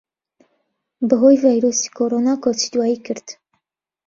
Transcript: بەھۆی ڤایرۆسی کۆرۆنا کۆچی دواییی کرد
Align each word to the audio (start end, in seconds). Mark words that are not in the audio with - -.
بەھۆی 1.09 1.37
ڤایرۆسی 1.41 1.89
کۆرۆنا 1.97 2.33
کۆچی 2.43 2.67
دواییی 2.73 2.99
کرد 3.05 3.27